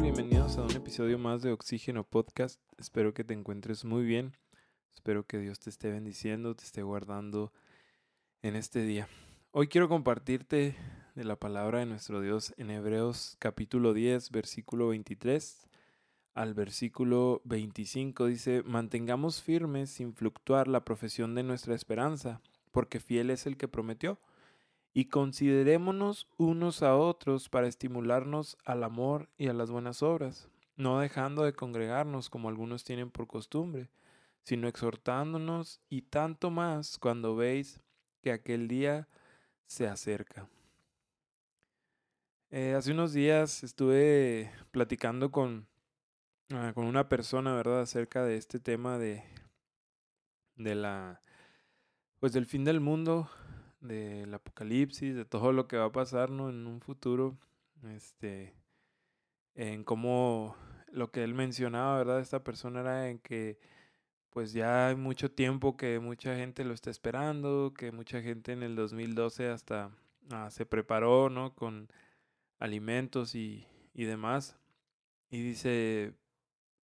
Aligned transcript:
Bienvenidos 0.00 0.58
a 0.58 0.62
un 0.62 0.70
episodio 0.72 1.18
más 1.18 1.42
de 1.42 1.52
Oxígeno 1.52 2.04
Podcast. 2.04 2.60
Espero 2.76 3.14
que 3.14 3.24
te 3.24 3.34
encuentres 3.34 3.84
muy 3.84 4.04
bien. 4.04 4.36
Espero 4.94 5.26
que 5.26 5.38
Dios 5.38 5.58
te 5.58 5.70
esté 5.70 5.90
bendiciendo, 5.90 6.54
te 6.54 6.64
esté 6.64 6.82
guardando 6.82 7.52
en 8.42 8.56
este 8.56 8.82
día. 8.82 9.08
Hoy 9.52 9.68
quiero 9.68 9.88
compartirte 9.88 10.76
de 11.14 11.24
la 11.24 11.36
palabra 11.36 11.78
de 11.80 11.86
nuestro 11.86 12.20
Dios 12.20 12.54
en 12.58 12.70
Hebreos 12.70 13.36
capítulo 13.38 13.94
10, 13.94 14.30
versículo 14.30 14.88
23 14.88 15.66
al 16.34 16.52
versículo 16.52 17.40
25. 17.44 18.26
Dice, 18.26 18.62
mantengamos 18.64 19.42
firmes 19.42 19.90
sin 19.90 20.12
fluctuar 20.12 20.68
la 20.68 20.84
profesión 20.84 21.34
de 21.34 21.42
nuestra 21.42 21.74
esperanza, 21.74 22.42
porque 22.70 23.00
fiel 23.00 23.30
es 23.30 23.46
el 23.46 23.56
que 23.56 23.66
prometió 23.66 24.18
y 24.96 25.08
considerémonos 25.10 26.26
unos 26.38 26.82
a 26.82 26.96
otros 26.96 27.50
para 27.50 27.68
estimularnos 27.68 28.56
al 28.64 28.82
amor 28.82 29.28
y 29.36 29.48
a 29.48 29.52
las 29.52 29.70
buenas 29.70 30.02
obras, 30.02 30.48
no 30.74 31.00
dejando 31.00 31.44
de 31.44 31.52
congregarnos 31.52 32.30
como 32.30 32.48
algunos 32.48 32.82
tienen 32.82 33.10
por 33.10 33.26
costumbre, 33.26 33.90
sino 34.42 34.68
exhortándonos 34.68 35.82
y 35.90 36.00
tanto 36.00 36.48
más 36.50 36.96
cuando 36.96 37.36
veis 37.36 37.78
que 38.22 38.32
aquel 38.32 38.68
día 38.68 39.06
se 39.66 39.86
acerca. 39.86 40.48
Eh, 42.48 42.72
hace 42.74 42.92
unos 42.92 43.12
días 43.12 43.64
estuve 43.64 44.50
platicando 44.70 45.30
con, 45.30 45.68
ah, 46.54 46.72
con 46.74 46.86
una 46.86 47.10
persona, 47.10 47.54
¿verdad?, 47.54 47.82
acerca 47.82 48.24
de 48.24 48.38
este 48.38 48.60
tema 48.60 48.96
de, 48.96 49.22
de 50.54 50.74
la, 50.74 51.20
pues 52.18 52.32
del 52.32 52.46
fin 52.46 52.64
del 52.64 52.80
mundo, 52.80 53.28
del 53.80 54.32
apocalipsis, 54.34 55.14
de 55.14 55.24
todo 55.24 55.52
lo 55.52 55.68
que 55.68 55.76
va 55.76 55.86
a 55.86 55.92
pasar 55.92 56.30
en 56.30 56.40
un 56.40 56.80
futuro, 56.80 57.36
este, 57.94 58.54
en 59.54 59.84
cómo 59.84 60.56
lo 60.92 61.10
que 61.10 61.24
él 61.24 61.34
mencionaba, 61.34 61.98
¿verdad? 61.98 62.20
Esta 62.20 62.42
persona 62.44 62.80
era 62.80 63.08
en 63.08 63.18
que 63.18 63.58
pues 64.30 64.52
ya 64.52 64.88
hay 64.88 64.96
mucho 64.96 65.30
tiempo 65.30 65.78
que 65.78 65.98
mucha 65.98 66.36
gente 66.36 66.64
lo 66.64 66.74
está 66.74 66.90
esperando, 66.90 67.72
que 67.74 67.90
mucha 67.90 68.20
gente 68.20 68.52
en 68.52 68.62
el 68.62 68.76
2012 68.76 69.48
hasta 69.48 69.90
ah, 70.30 70.50
se 70.50 70.66
preparó, 70.66 71.30
¿no? 71.30 71.54
Con 71.54 71.88
alimentos 72.58 73.34
y, 73.34 73.66
y 73.94 74.04
demás. 74.04 74.58
Y 75.30 75.40
dice, 75.40 76.14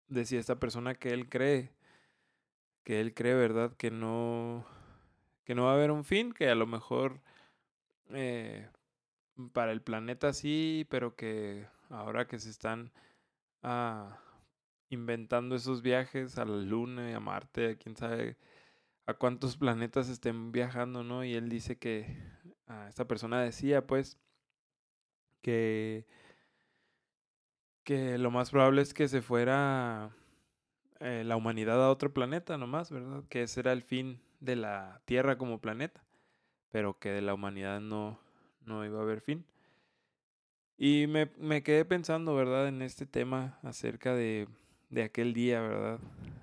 decía 0.07 0.39
esta 0.39 0.59
persona 0.59 0.95
que 0.95 1.09
él 1.11 1.29
cree, 1.29 1.73
que 2.83 3.01
él 3.01 3.13
cree, 3.13 3.35
¿verdad? 3.35 3.75
Que 3.75 3.91
no, 3.91 4.65
que 5.51 5.55
no 5.55 5.65
va 5.65 5.71
a 5.71 5.73
haber 5.73 5.91
un 5.91 6.05
fin, 6.05 6.31
que 6.31 6.47
a 6.47 6.55
lo 6.55 6.65
mejor 6.65 7.19
eh, 8.11 8.69
para 9.51 9.73
el 9.73 9.81
planeta 9.81 10.31
sí, 10.31 10.87
pero 10.89 11.17
que 11.17 11.67
ahora 11.89 12.25
que 12.25 12.39
se 12.39 12.49
están 12.49 12.93
ah, 13.61 14.17
inventando 14.87 15.57
esos 15.57 15.81
viajes 15.81 16.37
a 16.37 16.45
la 16.45 16.55
Luna 16.55 17.11
y 17.11 17.13
a 17.13 17.19
Marte, 17.19 17.77
quién 17.77 17.97
sabe 17.97 18.37
a 19.05 19.13
cuántos 19.13 19.57
planetas 19.57 20.07
estén 20.07 20.53
viajando, 20.53 21.03
¿no? 21.03 21.25
Y 21.25 21.33
él 21.33 21.49
dice 21.49 21.77
que, 21.77 22.17
esta 22.87 23.05
persona 23.05 23.41
decía 23.41 23.85
pues 23.85 24.17
que, 25.41 26.07
que 27.83 28.17
lo 28.17 28.31
más 28.31 28.51
probable 28.51 28.83
es 28.83 28.93
que 28.93 29.09
se 29.09 29.21
fuera 29.21 30.15
eh, 31.01 31.23
la 31.25 31.35
humanidad 31.35 31.83
a 31.83 31.91
otro 31.91 32.13
planeta 32.13 32.57
nomás, 32.57 32.89
¿verdad? 32.89 33.25
Que 33.27 33.43
ese 33.43 33.59
era 33.59 33.73
el 33.73 33.83
fin 33.83 34.21
de 34.41 34.57
la 34.57 35.01
Tierra 35.05 35.37
como 35.37 35.61
planeta, 35.61 36.03
pero 36.69 36.99
que 36.99 37.11
de 37.11 37.21
la 37.21 37.33
humanidad 37.33 37.79
no, 37.79 38.19
no 38.65 38.85
iba 38.85 38.99
a 38.99 39.03
haber 39.03 39.21
fin. 39.21 39.45
Y 40.77 41.05
me, 41.07 41.31
me 41.37 41.63
quedé 41.63 41.85
pensando, 41.85 42.35
¿verdad?, 42.35 42.67
en 42.67 42.81
este 42.81 43.05
tema 43.05 43.59
acerca 43.63 44.13
de, 44.15 44.47
de 44.89 45.03
aquel 45.03 45.33
día, 45.33 45.61
¿verdad? 45.61 45.99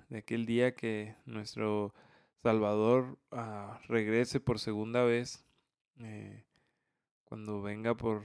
De 0.09 0.19
aquel 0.19 0.45
día 0.45 0.75
que 0.75 1.15
nuestro 1.25 1.93
Salvador 2.41 3.17
ah, 3.31 3.79
regrese 3.87 4.39
por 4.39 4.59
segunda 4.59 5.03
vez, 5.03 5.45
eh, 5.99 6.43
cuando 7.25 7.61
venga 7.61 7.95
por, 7.95 8.23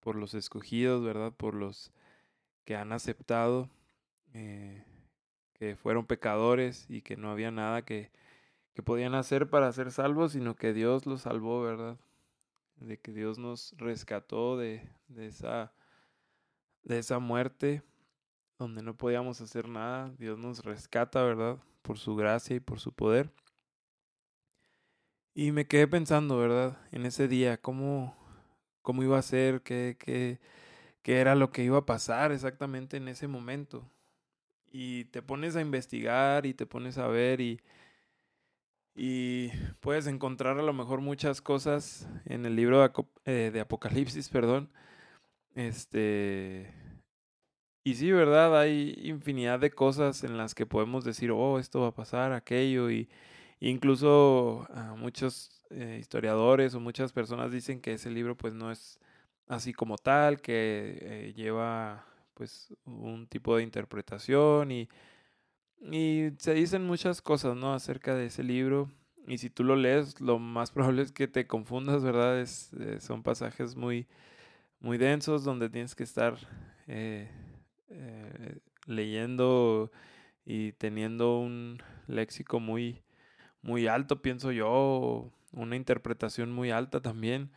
por 0.00 0.14
los 0.14 0.34
escogidos, 0.34 1.02
¿verdad? 1.02 1.32
Por 1.32 1.54
los 1.54 1.92
que 2.64 2.76
han 2.76 2.92
aceptado 2.92 3.68
eh, 4.34 4.84
que 5.54 5.76
fueron 5.76 6.06
pecadores 6.06 6.86
y 6.88 7.02
que 7.02 7.16
no 7.16 7.30
había 7.30 7.50
nada 7.50 7.82
que, 7.82 8.10
que 8.76 8.82
podían 8.82 9.14
hacer 9.14 9.48
para 9.48 9.72
ser 9.72 9.90
salvos, 9.90 10.32
sino 10.32 10.54
que 10.54 10.74
Dios 10.74 11.06
los 11.06 11.22
salvó, 11.22 11.62
¿verdad? 11.62 11.96
De 12.76 12.98
que 12.98 13.10
Dios 13.10 13.38
nos 13.38 13.74
rescató 13.78 14.58
de, 14.58 14.86
de, 15.08 15.28
esa, 15.28 15.72
de 16.82 16.98
esa 16.98 17.18
muerte 17.18 17.82
donde 18.58 18.82
no 18.82 18.94
podíamos 18.94 19.40
hacer 19.40 19.66
nada. 19.66 20.14
Dios 20.18 20.38
nos 20.38 20.62
rescata, 20.62 21.22
¿verdad? 21.22 21.56
Por 21.80 21.96
su 21.96 22.16
gracia 22.16 22.54
y 22.54 22.60
por 22.60 22.78
su 22.78 22.92
poder. 22.92 23.32
Y 25.32 25.52
me 25.52 25.66
quedé 25.66 25.88
pensando, 25.88 26.36
¿verdad? 26.36 26.76
En 26.92 27.06
ese 27.06 27.28
día, 27.28 27.56
cómo, 27.56 28.14
cómo 28.82 29.02
iba 29.02 29.18
a 29.18 29.22
ser, 29.22 29.62
qué, 29.62 29.96
qué, 29.98 30.38
qué 31.00 31.18
era 31.18 31.34
lo 31.34 31.50
que 31.50 31.64
iba 31.64 31.78
a 31.78 31.86
pasar 31.86 32.30
exactamente 32.30 32.98
en 32.98 33.08
ese 33.08 33.26
momento. 33.26 33.90
Y 34.70 35.06
te 35.06 35.22
pones 35.22 35.56
a 35.56 35.62
investigar 35.62 36.44
y 36.44 36.52
te 36.52 36.66
pones 36.66 36.98
a 36.98 37.06
ver 37.06 37.40
y 37.40 37.62
y 38.96 39.50
puedes 39.80 40.06
encontrar 40.06 40.58
a 40.58 40.62
lo 40.62 40.72
mejor 40.72 41.02
muchas 41.02 41.42
cosas 41.42 42.08
en 42.24 42.46
el 42.46 42.56
libro 42.56 42.80
de, 42.80 42.90
eh, 43.26 43.50
de 43.52 43.60
Apocalipsis, 43.60 44.30
perdón. 44.30 44.70
Este. 45.54 46.72
Y 47.84 47.94
sí, 47.94 48.10
¿verdad? 48.10 48.58
Hay 48.58 48.98
infinidad 49.04 49.60
de 49.60 49.70
cosas 49.70 50.24
en 50.24 50.36
las 50.38 50.54
que 50.54 50.66
podemos 50.66 51.04
decir, 51.04 51.30
oh, 51.30 51.58
esto 51.58 51.82
va 51.82 51.88
a 51.88 51.94
pasar, 51.94 52.32
aquello. 52.32 52.90
Y 52.90 53.08
incluso 53.60 54.66
ah, 54.70 54.94
muchos 54.98 55.62
eh, 55.70 55.98
historiadores 56.00 56.74
o 56.74 56.80
muchas 56.80 57.12
personas 57.12 57.52
dicen 57.52 57.80
que 57.80 57.92
ese 57.94 58.10
libro 58.10 58.36
pues 58.36 58.54
no 58.54 58.70
es 58.72 58.98
así 59.46 59.72
como 59.72 59.98
tal, 59.98 60.40
que 60.40 60.98
eh, 61.02 61.32
lleva 61.34 62.06
pues 62.34 62.74
un 62.84 63.26
tipo 63.28 63.56
de 63.56 63.62
interpretación 63.62 64.72
y 64.72 64.88
y 65.80 66.30
se 66.38 66.54
dicen 66.54 66.86
muchas 66.86 67.22
cosas, 67.22 67.56
¿no? 67.56 67.72
Acerca 67.74 68.14
de 68.14 68.26
ese 68.26 68.42
libro. 68.42 68.90
Y 69.26 69.38
si 69.38 69.50
tú 69.50 69.64
lo 69.64 69.76
lees, 69.76 70.20
lo 70.20 70.38
más 70.38 70.70
probable 70.70 71.02
es 71.02 71.12
que 71.12 71.28
te 71.28 71.46
confundas, 71.46 72.02
¿verdad? 72.02 72.40
Es, 72.40 72.72
eh, 72.74 73.00
son 73.00 73.22
pasajes 73.22 73.76
muy, 73.76 74.06
muy 74.80 74.98
densos 74.98 75.44
donde 75.44 75.68
tienes 75.68 75.94
que 75.94 76.04
estar 76.04 76.36
eh, 76.86 77.28
eh, 77.88 78.58
leyendo 78.86 79.90
y 80.44 80.72
teniendo 80.72 81.38
un 81.40 81.82
léxico 82.06 82.60
muy, 82.60 83.02
muy 83.62 83.88
alto, 83.88 84.22
pienso 84.22 84.52
yo, 84.52 85.32
una 85.52 85.76
interpretación 85.76 86.52
muy 86.52 86.70
alta 86.70 87.00
también. 87.00 87.50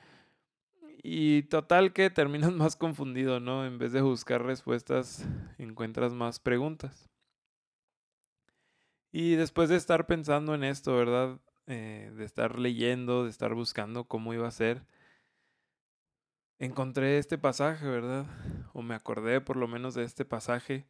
Y 1.03 1.44
total 1.44 1.94
que 1.94 2.09
terminas 2.09 2.51
más 2.53 2.75
confundido, 2.75 3.40
¿no? 3.40 3.66
En 3.66 3.78
vez 3.78 3.91
de 3.91 4.01
buscar 4.01 4.44
respuestas, 4.44 5.25
encuentras 5.57 6.13
más 6.13 6.40
preguntas. 6.40 7.09
Y 9.12 9.36
después 9.36 9.70
de 9.70 9.75
estar 9.75 10.06
pensando 10.06 10.53
en 10.53 10.64
esto, 10.64 10.96
¿verdad? 10.96 11.40
Eh, 11.66 12.12
de 12.16 12.25
estar 12.25 12.59
leyendo, 12.59 13.24
de 13.24 13.30
estar 13.30 13.53
buscando 13.53 14.06
cómo 14.06 14.34
iba 14.34 14.47
a 14.47 14.52
ser, 14.52 14.86
encontré 16.59 17.18
este 17.18 17.38
pasaje, 17.38 17.88
¿verdad? 17.88 18.25
O 18.74 18.81
me 18.81 18.96
acordé 18.96 19.42
por 19.42 19.56
lo 19.56 19.68
menos 19.68 19.96
de 19.96 20.03
este 20.03 20.25
pasaje 20.25 20.86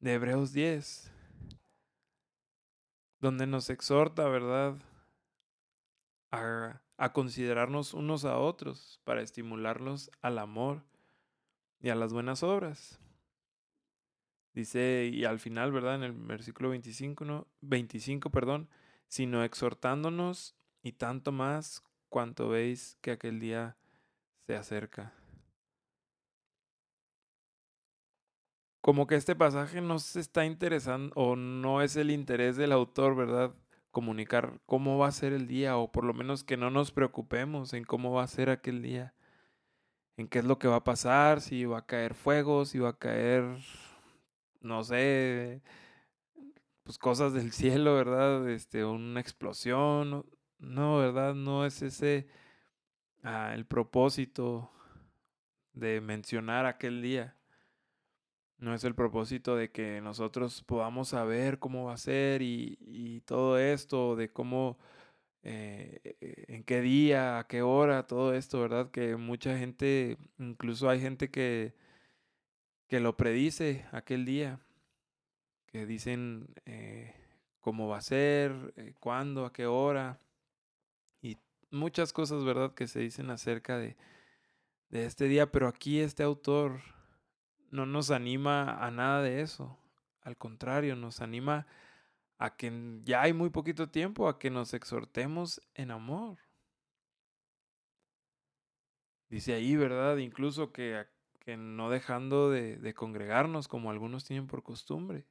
de 0.00 0.14
Hebreos 0.14 0.52
10, 0.52 1.12
donde 3.20 3.46
nos 3.46 3.70
exhorta, 3.70 4.28
¿verdad? 4.28 4.76
A, 6.32 6.82
a 6.96 7.12
considerarnos 7.12 7.94
unos 7.94 8.24
a 8.24 8.38
otros 8.38 9.00
para 9.04 9.22
estimularlos 9.22 10.10
al 10.20 10.38
amor 10.38 10.82
y 11.80 11.90
a 11.90 11.94
las 11.94 12.12
buenas 12.12 12.42
obras. 12.42 12.98
Dice, 14.56 15.10
y 15.12 15.26
al 15.26 15.38
final, 15.38 15.70
¿verdad? 15.70 15.96
En 15.96 16.02
el 16.02 16.12
versículo 16.12 16.70
25, 16.70 17.26
¿no? 17.26 17.46
25, 17.60 18.30
perdón, 18.30 18.70
sino 19.06 19.44
exhortándonos 19.44 20.56
y 20.82 20.92
tanto 20.92 21.30
más 21.30 21.84
cuanto 22.08 22.48
veis 22.48 22.96
que 23.02 23.10
aquel 23.10 23.38
día 23.38 23.76
se 24.46 24.56
acerca. 24.56 25.12
Como 28.80 29.06
que 29.06 29.16
este 29.16 29.36
pasaje 29.36 29.82
no 29.82 29.98
se 29.98 30.20
está 30.20 30.46
interesando 30.46 31.12
o 31.16 31.36
no 31.36 31.82
es 31.82 31.94
el 31.96 32.10
interés 32.10 32.56
del 32.56 32.72
autor, 32.72 33.14
¿verdad? 33.14 33.54
Comunicar 33.90 34.62
cómo 34.64 34.96
va 34.96 35.08
a 35.08 35.12
ser 35.12 35.34
el 35.34 35.46
día 35.46 35.76
o 35.76 35.92
por 35.92 36.04
lo 36.04 36.14
menos 36.14 36.44
que 36.44 36.56
no 36.56 36.70
nos 36.70 36.92
preocupemos 36.92 37.74
en 37.74 37.84
cómo 37.84 38.10
va 38.14 38.22
a 38.22 38.26
ser 38.26 38.48
aquel 38.48 38.80
día, 38.80 39.12
en 40.16 40.28
qué 40.28 40.38
es 40.38 40.46
lo 40.46 40.58
que 40.58 40.68
va 40.68 40.76
a 40.76 40.84
pasar, 40.84 41.42
si 41.42 41.66
va 41.66 41.80
a 41.80 41.86
caer 41.86 42.14
fuego, 42.14 42.64
si 42.64 42.78
va 42.78 42.88
a 42.88 42.98
caer 42.98 43.58
no 44.60 44.84
sé, 44.84 45.62
pues 46.84 46.98
cosas 46.98 47.32
del 47.34 47.52
cielo, 47.52 47.94
¿verdad? 47.94 48.48
Este, 48.48 48.84
una 48.84 49.20
explosión, 49.20 50.24
no, 50.58 50.98
¿verdad? 50.98 51.34
No 51.34 51.66
es 51.66 51.82
ese 51.82 52.28
ah, 53.22 53.52
el 53.54 53.66
propósito 53.66 54.70
de 55.74 56.00
mencionar 56.00 56.66
aquel 56.66 57.02
día. 57.02 57.36
No 58.58 58.74
es 58.74 58.84
el 58.84 58.94
propósito 58.94 59.56
de 59.56 59.70
que 59.70 60.00
nosotros 60.00 60.62
podamos 60.64 61.08
saber 61.08 61.58
cómo 61.58 61.84
va 61.86 61.94
a 61.94 61.96
ser 61.98 62.40
y, 62.42 63.22
todo 63.26 63.58
esto, 63.58 64.16
de 64.16 64.30
cómo, 64.32 64.78
eh, 65.42 66.00
eh, 66.20 66.44
en 66.48 66.64
qué 66.64 66.80
día, 66.80 67.38
a 67.38 67.46
qué 67.46 67.62
hora, 67.62 68.06
todo 68.06 68.34
esto, 68.34 68.60
¿verdad? 68.60 68.90
Que 68.90 69.16
mucha 69.16 69.58
gente, 69.58 70.18
incluso 70.38 70.88
hay 70.88 71.00
gente 71.00 71.30
que, 71.30 71.74
que 72.88 73.00
lo 73.00 73.16
predice 73.16 73.86
aquel 73.92 74.24
día, 74.24 74.60
que 75.66 75.86
dicen 75.86 76.54
eh, 76.64 77.14
cómo 77.60 77.88
va 77.88 77.98
a 77.98 78.02
ser, 78.02 78.94
cuándo, 79.00 79.44
a 79.44 79.52
qué 79.52 79.66
hora, 79.66 80.20
y 81.20 81.36
muchas 81.70 82.12
cosas, 82.12 82.44
¿verdad? 82.44 82.74
Que 82.74 82.86
se 82.86 83.00
dicen 83.00 83.30
acerca 83.30 83.78
de, 83.78 83.96
de 84.88 85.06
este 85.06 85.26
día, 85.26 85.50
pero 85.50 85.68
aquí 85.68 86.00
este 86.00 86.22
autor 86.22 86.80
no 87.70 87.86
nos 87.86 88.10
anima 88.10 88.84
a 88.84 88.90
nada 88.90 89.22
de 89.22 89.40
eso. 89.40 89.78
Al 90.22 90.36
contrario, 90.36 90.96
nos 90.96 91.20
anima 91.20 91.66
a 92.38 92.56
que 92.56 93.00
ya 93.04 93.22
hay 93.22 93.32
muy 93.32 93.50
poquito 93.50 93.88
tiempo, 93.88 94.28
a 94.28 94.38
que 94.38 94.50
nos 94.50 94.74
exhortemos 94.74 95.60
en 95.74 95.90
amor. 95.90 96.38
Dice 99.28 99.54
ahí, 99.54 99.74
¿verdad? 99.76 100.18
Incluso 100.18 100.72
que, 100.72 101.06
que 101.46 101.56
no 101.56 101.88
dejando 101.90 102.50
de, 102.50 102.92
congregarnos 102.94 103.68
como 103.68 103.90
algunos 103.90 104.24
tienen 104.24 104.48
por 104.48 104.64
costumbre. 104.64 105.24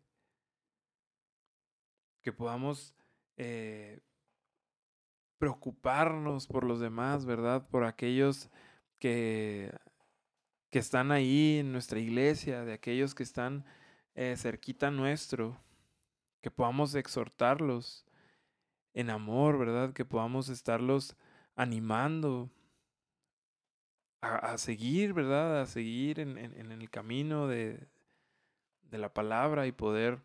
Que 2.22 2.32
podamos 2.32 2.96
eh, 3.36 4.00
preocuparnos 5.38 6.48
por 6.48 6.64
los 6.64 6.80
demás, 6.80 7.26
¿verdad? 7.26 7.68
Por 7.68 7.84
aquellos 7.84 8.50
que 8.98 9.72
que 10.76 10.80
están 10.80 11.14
ahí 11.14 11.60
en 11.60 11.72
nuestra 11.72 12.00
iglesia, 12.00 12.66
de 12.66 12.74
aquellos 12.74 13.16
que 13.16 13.24
están 13.24 13.64
eh, 14.14 14.36
cerquita 14.38 14.92
nuestro, 14.92 15.58
que 16.42 16.52
podamos 16.52 16.96
exhortarlos 16.96 18.06
en 18.94 19.10
amor, 19.10 19.58
¿verdad? 19.58 19.94
Que 19.94 20.04
podamos 20.04 20.50
estarlos 20.50 21.16
animando 21.56 22.50
a, 24.26 24.58
seguir, 24.58 25.14
¿verdad? 25.14 25.62
A 25.62 25.66
seguir 25.66 26.20
en, 26.20 26.38
el 26.38 26.90
camino 26.90 27.48
de, 27.48 27.88
de, 28.84 28.98
la 28.98 29.14
palabra 29.14 29.68
y 29.68 29.72
poder 29.72 30.20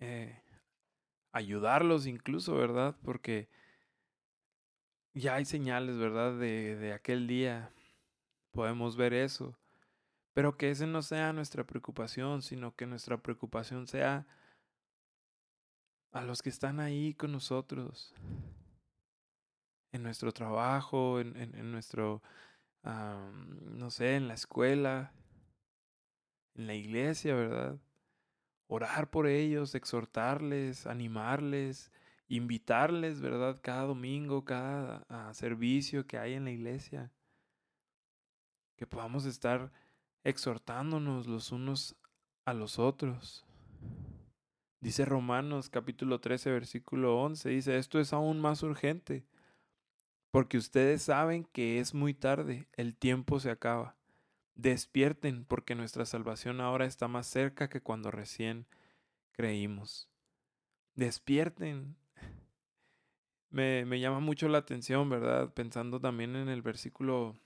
eh, 0.00 0.40
ayudarlos 1.32 2.06
incluso, 2.06 2.54
¿verdad? 2.56 2.96
Porque 3.04 3.48
ya 5.14 5.34
hay 5.34 5.44
señales, 5.44 5.98
¿verdad? 5.98 6.38
De, 6.38 6.76
de 6.76 6.92
aquel 6.92 7.26
día 7.26 7.70
podemos 8.52 8.96
ver 8.96 9.12
eso. 9.12 9.56
Pero 10.34 10.56
que 10.56 10.70
ese 10.70 10.86
no 10.86 11.02
sea 11.02 11.32
nuestra 11.32 11.64
preocupación, 11.64 12.42
sino 12.42 12.74
que 12.74 12.86
nuestra 12.86 13.18
preocupación 13.18 13.86
sea 13.86 14.26
a 16.12 16.22
los 16.22 16.42
que 16.42 16.50
están 16.50 16.80
ahí 16.80 17.14
con 17.14 17.32
nosotros, 17.32 18.14
en 19.92 20.02
nuestro 20.02 20.32
trabajo, 20.32 21.20
en, 21.20 21.36
en, 21.36 21.70
nuestro, 21.70 22.22
no 22.84 23.90
sé, 23.90 24.16
en 24.16 24.28
la 24.28 24.34
escuela, 24.34 25.12
en 26.54 26.66
la 26.66 26.74
iglesia, 26.74 27.34
¿verdad? 27.34 27.78
Orar 28.66 29.10
por 29.10 29.26
ellos, 29.26 29.74
exhortarles, 29.74 30.86
animarles, 30.86 31.92
invitarles, 32.28 33.20
¿verdad? 33.20 33.60
Cada 33.62 33.82
domingo, 33.82 34.44
cada 34.44 35.32
servicio 35.34 36.06
que 36.06 36.18
hay 36.18 36.34
en 36.34 36.44
la 36.44 36.50
iglesia 36.50 37.12
que 38.76 38.86
podamos 38.86 39.26
estar 39.26 39.70
exhortándonos 40.24 41.26
los 41.26 41.52
unos 41.52 41.96
a 42.44 42.54
los 42.54 42.78
otros. 42.78 43.46
Dice 44.80 45.04
Romanos 45.04 45.68
capítulo 45.70 46.20
13 46.20 46.50
versículo 46.50 47.20
11, 47.20 47.48
dice, 47.50 47.76
esto 47.78 48.00
es 48.00 48.12
aún 48.12 48.40
más 48.40 48.64
urgente, 48.64 49.24
porque 50.32 50.58
ustedes 50.58 51.02
saben 51.02 51.44
que 51.44 51.78
es 51.78 51.94
muy 51.94 52.14
tarde, 52.14 52.66
el 52.72 52.96
tiempo 52.96 53.38
se 53.38 53.50
acaba. 53.50 53.96
Despierten, 54.56 55.44
porque 55.44 55.74
nuestra 55.76 56.06
salvación 56.06 56.60
ahora 56.60 56.86
está 56.86 57.06
más 57.06 57.28
cerca 57.28 57.68
que 57.68 57.80
cuando 57.80 58.10
recién 58.10 58.66
creímos. 59.32 60.08
Despierten. 60.96 61.96
Me, 63.50 63.84
me 63.84 64.00
llama 64.00 64.20
mucho 64.20 64.48
la 64.48 64.58
atención, 64.58 65.08
¿verdad? 65.10 65.52
Pensando 65.52 66.00
también 66.00 66.34
en 66.34 66.48
el 66.48 66.62
versículo 66.62 67.36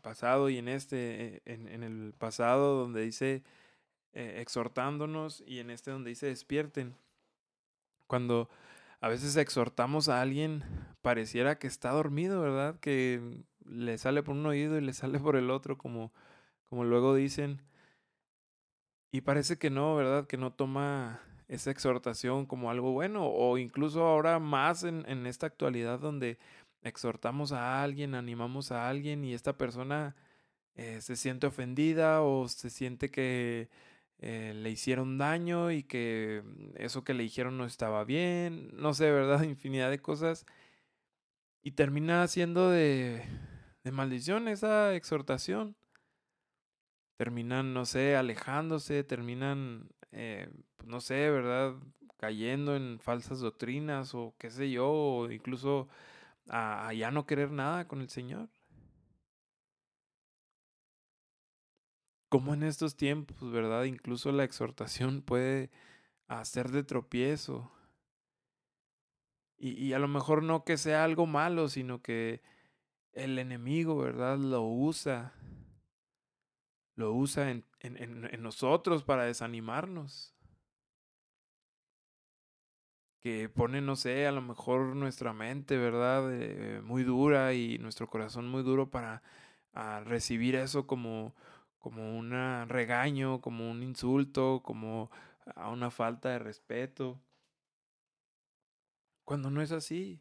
pasado 0.00 0.48
y 0.48 0.58
en 0.58 0.68
este, 0.68 1.36
eh, 1.36 1.42
en, 1.44 1.82
el 1.82 2.14
pasado 2.14 2.78
donde 2.78 3.02
dice 3.02 3.42
eh, 4.12 4.38
exhortándonos 4.40 5.42
y 5.46 5.58
en 5.58 5.70
este 5.70 5.90
donde 5.90 6.10
dice 6.10 6.26
despierten. 6.26 6.94
Cuando 8.06 8.48
a 9.02 9.08
veces 9.08 9.36
exhortamos 9.36 10.08
a 10.08 10.20
alguien, 10.20 10.62
pareciera 11.02 11.58
que 11.58 11.66
está 11.66 11.90
dormido, 11.90 12.40
¿verdad? 12.40 12.78
Que 12.78 13.20
le 13.66 13.98
sale 13.98 14.22
por 14.22 14.36
un 14.36 14.46
oído 14.46 14.78
y 14.78 14.80
le 14.80 14.92
sale 14.94 15.18
por 15.18 15.34
el 15.34 15.50
otro, 15.50 15.76
como, 15.76 16.12
como 16.70 16.84
luego 16.84 17.14
dicen. 17.14 17.62
Y 19.10 19.22
parece 19.22 19.58
que 19.58 19.70
no, 19.70 19.96
¿verdad? 19.96 20.28
Que 20.28 20.36
no 20.36 20.52
toma 20.52 21.20
esa 21.48 21.72
exhortación 21.72 22.46
como 22.46 22.70
algo 22.70 22.92
bueno, 22.92 23.26
o 23.26 23.58
incluso 23.58 24.04
ahora 24.06 24.38
más 24.38 24.84
en, 24.84 25.04
en 25.08 25.26
esta 25.26 25.46
actualidad 25.46 25.98
donde 25.98 26.38
exhortamos 26.82 27.50
a 27.50 27.82
alguien, 27.82 28.14
animamos 28.14 28.70
a 28.70 28.88
alguien 28.88 29.24
y 29.24 29.34
esta 29.34 29.58
persona 29.58 30.14
eh, 30.76 31.00
se 31.00 31.16
siente 31.16 31.48
ofendida 31.48 32.22
o 32.22 32.46
se 32.48 32.70
siente 32.70 33.10
que 33.10 33.68
eh, 34.24 34.54
le 34.54 34.70
hicieron 34.70 35.18
daño 35.18 35.72
y 35.72 35.82
que 35.82 36.44
eso 36.76 37.02
que 37.02 37.12
le 37.12 37.24
dijeron 37.24 37.58
no 37.58 37.64
estaba 37.66 38.04
bien, 38.04 38.70
no 38.74 38.94
sé, 38.94 39.10
¿verdad? 39.10 39.42
Infinidad 39.42 39.90
de 39.90 40.00
cosas. 40.00 40.46
Y 41.60 41.72
termina 41.72 42.26
siendo 42.28 42.70
de, 42.70 43.24
de 43.82 43.90
maldición 43.92 44.46
esa 44.46 44.94
exhortación. 44.94 45.76
Terminan, 47.16 47.74
no 47.74 47.84
sé, 47.84 48.16
alejándose, 48.16 49.02
terminan, 49.02 49.88
eh, 50.12 50.48
pues, 50.76 50.88
no 50.88 51.00
sé, 51.00 51.28
¿verdad? 51.30 51.74
Cayendo 52.16 52.76
en 52.76 53.00
falsas 53.00 53.40
doctrinas 53.40 54.14
o 54.14 54.34
qué 54.38 54.50
sé 54.50 54.70
yo, 54.70 54.88
o 54.88 55.30
incluso 55.32 55.88
a, 56.48 56.92
ya 56.94 57.10
no 57.10 57.26
querer 57.26 57.50
nada 57.50 57.88
con 57.88 58.00
el 58.00 58.08
Señor. 58.08 58.48
Como 62.32 62.54
en 62.54 62.62
estos 62.62 62.96
tiempos, 62.96 63.52
¿verdad? 63.52 63.84
Incluso 63.84 64.32
la 64.32 64.44
exhortación 64.44 65.20
puede 65.20 65.70
hacer 66.28 66.70
de 66.70 66.82
tropiezo. 66.82 67.70
Y, 69.58 69.72
y, 69.72 69.92
a 69.92 69.98
lo 69.98 70.08
mejor 70.08 70.42
no 70.42 70.64
que 70.64 70.78
sea 70.78 71.04
algo 71.04 71.26
malo, 71.26 71.68
sino 71.68 72.00
que 72.00 72.40
el 73.12 73.38
enemigo, 73.38 73.98
¿verdad? 73.98 74.38
Lo 74.38 74.62
usa. 74.62 75.34
Lo 76.94 77.12
usa 77.12 77.50
en, 77.50 77.66
en, 77.80 78.24
en 78.24 78.42
nosotros 78.42 79.04
para 79.04 79.24
desanimarnos 79.24 80.34
que 83.20 83.50
pone, 83.50 83.82
no 83.82 83.94
sé, 83.94 84.26
a 84.26 84.32
lo 84.32 84.40
mejor 84.42 84.96
nuestra 84.96 85.34
mente, 85.34 85.76
¿verdad? 85.76 86.28
Eh, 86.32 86.80
muy 86.82 87.04
dura 87.04 87.52
y 87.52 87.78
nuestro 87.78 88.08
corazón 88.08 88.48
muy 88.48 88.62
duro 88.62 88.90
para 88.90 89.22
recibir 90.04 90.56
eso 90.56 90.86
como, 90.86 91.34
como 91.82 92.18
un 92.18 92.30
regaño, 92.70 93.42
como 93.42 93.70
un 93.70 93.82
insulto, 93.82 94.62
como 94.62 95.10
a 95.54 95.68
una 95.68 95.90
falta 95.90 96.30
de 96.30 96.38
respeto. 96.38 97.20
Cuando 99.24 99.50
no 99.50 99.60
es 99.60 99.72
así. 99.72 100.18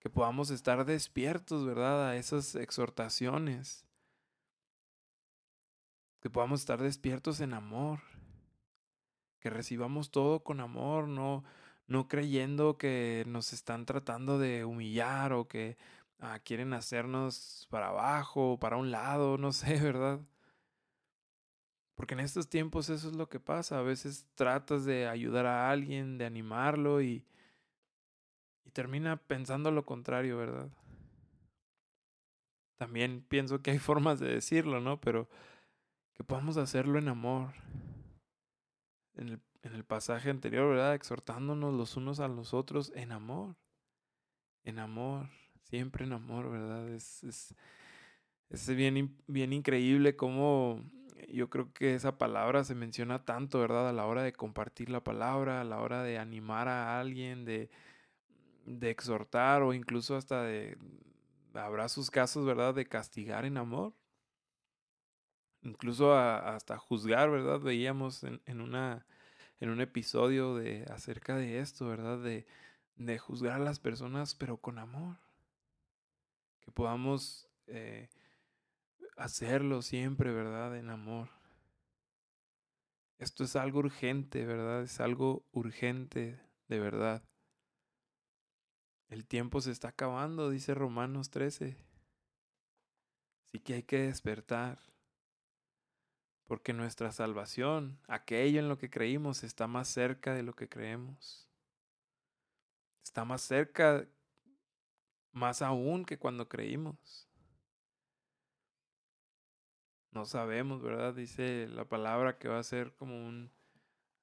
Que 0.00 0.10
podamos 0.10 0.50
estar 0.50 0.84
despiertos, 0.84 1.64
¿verdad? 1.64 2.08
A 2.08 2.16
esas 2.16 2.56
exhortaciones. 2.56 3.86
Que 6.20 6.30
podamos 6.30 6.60
estar 6.60 6.82
despiertos 6.82 7.40
en 7.40 7.54
amor 7.54 8.00
que 9.40 9.50
recibamos 9.50 10.10
todo 10.10 10.44
con 10.44 10.60
amor, 10.60 11.08
no, 11.08 11.44
no 11.86 12.06
creyendo 12.08 12.76
que 12.78 13.24
nos 13.26 13.52
están 13.52 13.86
tratando 13.86 14.38
de 14.38 14.64
humillar 14.64 15.32
o 15.32 15.48
que 15.48 15.76
ah, 16.20 16.38
quieren 16.40 16.72
hacernos 16.72 17.66
para 17.70 17.88
abajo, 17.88 18.58
para 18.58 18.76
un 18.76 18.90
lado, 18.90 19.38
no 19.38 19.52
sé, 19.52 19.80
¿verdad? 19.80 20.20
Porque 21.94 22.14
en 22.14 22.20
estos 22.20 22.48
tiempos 22.48 22.88
eso 22.88 23.08
es 23.08 23.14
lo 23.14 23.28
que 23.28 23.40
pasa. 23.40 23.78
A 23.78 23.82
veces 23.82 24.26
tratas 24.34 24.84
de 24.84 25.06
ayudar 25.06 25.46
a 25.46 25.70
alguien, 25.70 26.16
de 26.16 26.24
animarlo 26.24 27.02
y, 27.02 27.24
y 28.64 28.70
termina 28.70 29.16
pensando 29.16 29.70
lo 29.70 29.84
contrario, 29.84 30.38
¿verdad? 30.38 30.70
También 32.78 33.22
pienso 33.28 33.60
que 33.60 33.72
hay 33.72 33.78
formas 33.90 34.20
de 34.20 34.28
decirlo, 34.28 34.80
¿no? 34.80 35.00
Pero 35.00 35.28
que 36.14 36.24
podamos 36.24 36.56
hacerlo 36.56 36.98
en 36.98 37.08
amor, 37.08 37.52
en 39.16 39.28
el, 39.28 39.40
en 39.62 39.74
el 39.74 39.84
pasaje 39.84 40.30
anterior, 40.30 40.70
¿verdad? 40.70 40.94
Exhortándonos 40.94 41.74
los 41.74 41.96
unos 41.98 42.20
a 42.20 42.28
los 42.28 42.54
otros 42.54 42.92
en 42.94 43.12
amor. 43.12 43.56
En 44.64 44.78
amor, 44.78 45.28
siempre 45.70 46.04
en 46.04 46.12
amor, 46.12 46.50
¿verdad? 46.50 46.88
Es, 46.90 47.24
es, 47.24 47.54
es 48.50 48.68
bien, 48.76 49.16
bien 49.26 49.52
increíble 49.52 50.16
cómo 50.16 50.82
yo 51.32 51.48
creo 51.50 51.72
que 51.72 51.94
esa 51.94 52.18
palabra 52.18 52.64
se 52.64 52.74
menciona 52.74 53.24
tanto, 53.24 53.60
¿verdad? 53.60 53.88
A 53.88 53.92
la 53.92 54.06
hora 54.06 54.22
de 54.22 54.32
compartir 54.32 54.90
la 54.90 55.04
palabra, 55.04 55.60
a 55.60 55.64
la 55.64 55.80
hora 55.80 56.02
de 56.02 56.18
animar 56.18 56.68
a 56.68 56.98
alguien, 56.98 57.44
de, 57.44 57.70
de 58.66 58.90
exhortar 58.90 59.62
o 59.62 59.72
incluso 59.72 60.16
hasta 60.16 60.42
de, 60.42 60.76
habrá 61.54 61.88
sus 61.88 62.10
casos, 62.10 62.44
¿verdad? 62.46 62.74
De 62.74 62.86
castigar 62.86 63.44
en 63.44 63.56
amor. 63.56 63.92
Incluso 65.62 66.14
hasta 66.16 66.78
juzgar, 66.78 67.30
¿verdad? 67.30 67.60
Veíamos 67.60 68.24
en, 68.24 68.40
en, 68.46 68.60
una, 68.60 69.06
en 69.60 69.70
un 69.70 69.80
episodio 69.80 70.56
de, 70.56 70.84
acerca 70.90 71.36
de 71.36 71.60
esto, 71.60 71.86
¿verdad? 71.86 72.18
De, 72.18 72.46
de 72.96 73.18
juzgar 73.18 73.60
a 73.60 73.64
las 73.64 73.78
personas, 73.78 74.34
pero 74.34 74.56
con 74.56 74.78
amor. 74.78 75.16
Que 76.60 76.70
podamos 76.70 77.48
eh, 77.66 78.08
hacerlo 79.16 79.82
siempre, 79.82 80.32
¿verdad? 80.32 80.76
En 80.76 80.90
amor. 80.90 81.28
Esto 83.18 83.44
es 83.44 83.54
algo 83.54 83.80
urgente, 83.80 84.46
¿verdad? 84.46 84.82
Es 84.82 84.98
algo 84.98 85.44
urgente, 85.52 86.40
de 86.68 86.78
verdad. 86.80 87.22
El 89.08 89.26
tiempo 89.26 89.60
se 89.60 89.72
está 89.72 89.88
acabando, 89.88 90.48
dice 90.48 90.72
Romanos 90.72 91.30
13. 91.30 91.76
Así 93.44 93.58
que 93.58 93.74
hay 93.74 93.82
que 93.82 93.98
despertar. 93.98 94.78
Porque 96.46 96.72
nuestra 96.72 97.12
salvación, 97.12 97.98
aquello 98.08 98.58
en 98.58 98.68
lo 98.68 98.78
que 98.78 98.88
creímos, 98.88 99.44
está 99.44 99.66
más 99.66 99.88
cerca 99.88 100.32
de 100.34 100.42
lo 100.42 100.54
que 100.54 100.68
creemos. 100.68 101.48
Está 103.04 103.24
más 103.24 103.42
cerca, 103.42 104.06
más 105.32 105.62
aún 105.62 106.04
que 106.04 106.18
cuando 106.18 106.48
creímos. 106.48 107.28
No 110.12 110.24
sabemos, 110.24 110.82
¿verdad? 110.82 111.14
Dice 111.14 111.68
la 111.68 111.84
palabra 111.84 112.38
que 112.38 112.48
va 112.48 112.58
a 112.58 112.64
ser 112.64 112.92
como 112.96 113.14
un, 113.14 113.52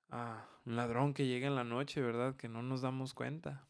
ah, 0.09 0.45
un 0.65 0.75
ladrón 0.75 1.13
que 1.13 1.27
llega 1.27 1.47
en 1.47 1.55
la 1.55 1.63
noche, 1.63 2.01
¿verdad? 2.01 2.35
Que 2.35 2.49
no 2.49 2.61
nos 2.61 2.81
damos 2.81 3.13
cuenta. 3.13 3.67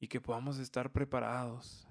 Y 0.00 0.08
que 0.08 0.20
podamos 0.20 0.58
estar 0.58 0.92
preparados. 0.92 1.86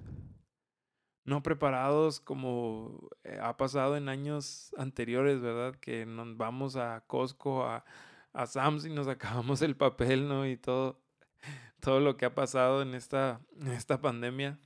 No 1.25 1.43
preparados 1.43 2.19
como 2.19 3.09
eh, 3.23 3.37
ha 3.41 3.57
pasado 3.57 3.97
en 3.97 4.09
años 4.09 4.73
anteriores, 4.77 5.41
¿verdad? 5.41 5.75
Que 5.75 6.05
nos 6.05 6.37
vamos 6.37 6.75
a 6.75 7.03
Costco, 7.05 7.65
a, 7.65 7.85
a 8.33 8.45
Sam's 8.47 8.85
y 8.85 8.89
nos 8.89 9.07
acabamos 9.07 9.61
el 9.61 9.75
papel, 9.75 10.27
¿no? 10.27 10.47
Y 10.47 10.57
todo, 10.57 11.03
todo 11.79 11.99
lo 11.99 12.17
que 12.17 12.25
ha 12.25 12.35
pasado 12.35 12.81
en 12.81 12.95
esta, 12.95 13.41
en 13.59 13.69
esta 13.69 14.01
pandemia 14.01 14.59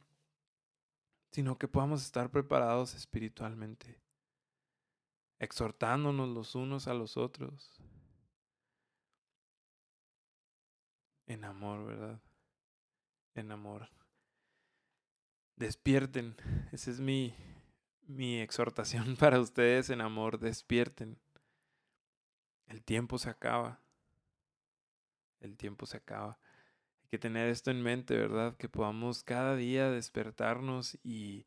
sino 1.32 1.58
que 1.58 1.68
podamos 1.68 2.04
estar 2.04 2.30
preparados 2.30 2.94
espiritualmente, 2.94 4.02
exhortándonos 5.40 6.28
los 6.30 6.56
unos 6.56 6.88
a 6.88 6.94
los 6.94 7.16
otros, 7.18 7.80
en 11.26 11.46
amor, 11.46 11.86
¿verdad? 11.86 12.22
En 13.34 13.52
amor. 13.52 13.90
Despierten, 15.56 16.36
esa 16.74 16.92
es 16.92 17.00
mi, 17.00 17.34
mi 18.02 18.40
exhortación 18.40 19.16
para 19.20 19.40
ustedes 19.40 19.90
en 19.90 20.02
amor, 20.02 20.38
despierten. 20.38 21.18
El 22.66 22.84
tiempo 22.84 23.18
se 23.18 23.30
acaba. 23.30 23.80
El 25.40 25.56
tiempo 25.56 25.86
se 25.86 25.98
acaba 25.98 26.38
que 27.12 27.20
tener 27.20 27.50
esto 27.50 27.72
en 27.72 27.84
mente, 27.84 28.18
¿verdad? 28.18 28.56
Que 28.56 28.70
podamos 28.70 29.24
cada 29.24 29.58
día 29.58 29.92
despertarnos 29.92 30.98
y, 31.04 31.46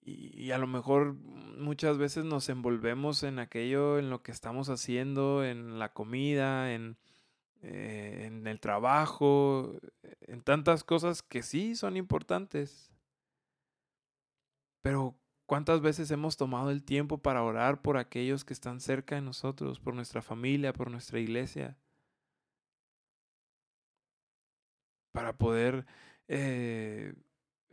y, 0.00 0.52
a 0.52 0.58
lo 0.58 0.68
mejor 0.68 1.14
muchas 1.14 1.98
veces 1.98 2.24
nos 2.24 2.48
envolvemos 2.48 3.24
en 3.24 3.40
aquello, 3.40 3.98
en 3.98 4.10
lo 4.10 4.22
que 4.22 4.30
estamos 4.30 4.68
haciendo, 4.68 5.44
en 5.44 5.80
la 5.80 5.92
comida, 5.92 6.72
en, 6.72 6.96
eh, 7.62 8.26
en 8.26 8.46
el 8.46 8.60
trabajo, 8.60 9.74
en 10.20 10.40
tantas 10.40 10.84
cosas 10.84 11.22
que 11.22 11.42
sí 11.42 11.74
son 11.74 11.96
importantes. 11.96 12.92
Pero 14.82 15.16
¿cuántas 15.46 15.80
veces 15.80 16.12
hemos 16.12 16.36
tomado 16.36 16.70
el 16.70 16.84
tiempo 16.84 17.18
para 17.18 17.42
orar 17.42 17.82
por 17.82 17.96
aquellos 17.96 18.44
que 18.44 18.52
están 18.52 18.80
cerca 18.80 19.16
de 19.16 19.22
nosotros, 19.22 19.80
por 19.80 19.94
nuestra 19.94 20.22
familia, 20.22 20.72
por 20.72 20.92
nuestra 20.92 21.18
iglesia? 21.18 21.76
Para 25.12 25.36
poder 25.36 25.86
eh, 26.28 27.14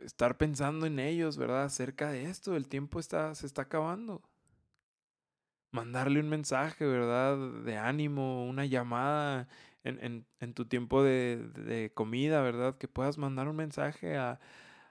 estar 0.00 0.36
pensando 0.36 0.86
en 0.86 0.98
ellos, 0.98 1.36
¿verdad? 1.36 1.64
Acerca 1.64 2.10
de 2.10 2.24
esto, 2.26 2.56
el 2.56 2.68
tiempo 2.68 3.00
está, 3.00 3.34
se 3.34 3.46
está 3.46 3.62
acabando. 3.62 4.22
Mandarle 5.70 6.20
un 6.20 6.28
mensaje, 6.28 6.86
¿verdad? 6.86 7.36
De 7.64 7.76
ánimo, 7.76 8.46
una 8.46 8.64
llamada 8.64 9.48
en, 9.84 10.02
en, 10.02 10.26
en 10.40 10.54
tu 10.54 10.66
tiempo 10.66 11.02
de, 11.02 11.36
de, 11.54 11.92
comida, 11.92 12.40
¿verdad? 12.42 12.78
Que 12.78 12.88
puedas 12.88 13.18
mandar 13.18 13.48
un 13.48 13.56
mensaje 13.56 14.16
a, 14.16 14.40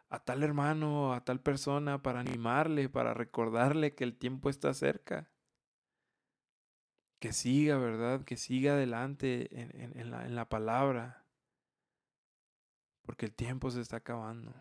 a 0.10 0.20
tal 0.20 0.44
hermano, 0.44 1.13
a 1.13 1.24
tal 1.25 1.42
persona, 1.42 2.01
para 2.04 2.20
animarle, 2.20 2.89
para 2.89 3.13
recordarle 3.13 3.96
que 3.96 4.04
el 4.04 4.16
tiempo 4.18 4.50
está 4.50 4.74
cerca. 4.74 5.30
Que 7.20 7.34
siga, 7.34 7.77
¿verdad? 7.77 8.24
Que 8.24 8.38
siga 8.38 8.74
adelante 8.74 9.50
en, 9.60 9.98
en, 10.00 10.12
la, 10.12 10.25
en 10.25 10.36
la 10.36 10.48
palabra 10.50 11.26
porque 13.07 13.25
el 13.25 13.33
tiempo 13.33 13.71
se 13.71 13.79
está 13.79 13.97
acabando. 13.97 14.53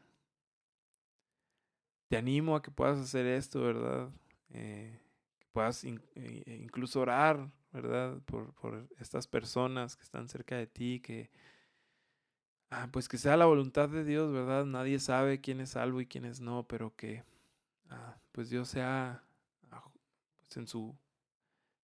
Te 2.08 2.16
animo 2.16 2.54
a 2.54 2.62
que 2.62 2.70
puedas 2.70 2.96
hacer 2.96 3.26
esto, 3.26 3.60
¿verdad? 3.60 4.08
Eh, 4.50 5.00
que 5.40 5.46
puedas 5.50 5.82
eh, 5.82 5.98
eh, 6.14 6.60
incluso 6.62 7.00
orar, 7.00 7.50
¿verdad? 7.72 8.20
Por, 8.24 8.54
por, 8.54 8.88
estas 9.00 9.26
personas 9.26 9.96
que 9.96 10.04
están 10.04 10.28
cerca 10.28 10.56
de 10.56 10.68
ti, 10.68 11.00
que, 11.00 11.28
ah, 12.70 12.88
pues 12.92 13.08
que 13.08 13.18
sea 13.18 13.36
la 13.36 13.46
voluntad 13.46 13.88
de 13.88 14.04
Dios, 14.04 14.32
¿verdad? 14.32 14.64
Nadie 14.64 15.00
sabe 15.00 15.40
quién 15.40 15.60
es 15.60 15.70
salvo 15.70 16.00
y 16.00 16.06
quién 16.06 16.24
es 16.24 16.40
no, 16.40 16.68
pero 16.68 16.94
que, 16.94 17.24
ah, 17.90 18.16
pues 18.30 18.48
Dios 18.48 18.68
sea, 18.68 19.24
ah, 19.72 19.90
pues 20.42 20.56
en 20.56 20.68
su 20.68 20.96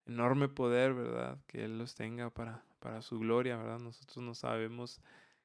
enorme 0.06 0.48
poder, 0.48 0.94
¿verdad? 0.94 1.40
Que 1.48 1.64
Él 1.64 1.76
los 1.76 1.96
tenga 1.96 2.30
para, 2.30 2.64
para 2.78 3.02
su 3.02 3.18
gloria, 3.18 3.56
¿verdad? 3.56 3.80
Nosotros 3.80 4.18
no 4.18 4.36
sabemos 4.36 5.00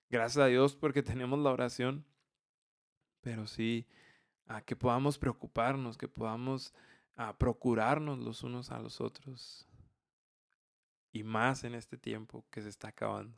Gracias 0.10 0.44
a 0.44 0.48
Dios 0.48 0.76
porque 0.76 1.04
tenemos 1.04 1.40
la 1.40 1.52
oración, 1.52 2.06
pero 3.22 3.48
sí 3.48 3.88
a 4.46 4.62
que 4.62 4.76
podamos 4.76 5.18
preocuparnos, 5.18 5.98
que 5.98 6.08
podamos 6.08 6.74
a 7.16 7.38
procurarnos 7.38 8.20
los 8.20 8.44
unos 8.44 8.72
a 8.72 8.80
los 8.80 9.02
otros. 9.02 9.68
Y 11.12 11.24
más 11.24 11.64
en 11.64 11.74
este 11.74 11.98
tiempo 11.98 12.46
que 12.52 12.62
se 12.62 12.70
está 12.70 12.90
acabando. 12.90 13.36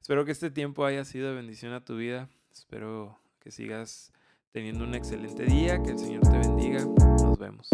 Espero 0.00 0.24
que 0.24 0.32
este 0.32 0.50
tiempo 0.50 0.84
haya 0.84 1.04
sido 1.04 1.28
de 1.28 1.34
bendición 1.34 1.72
a 1.72 1.84
tu 1.84 1.96
vida. 1.96 2.28
Espero 2.52 3.18
que 3.40 3.50
sigas 3.50 4.12
teniendo 4.50 4.84
un 4.84 4.94
excelente 4.94 5.44
día, 5.44 5.82
que 5.82 5.92
el 5.92 5.98
Señor 5.98 6.22
te 6.22 6.38
bendiga. 6.38 6.84
Nos 7.22 7.38
vemos. 7.38 7.70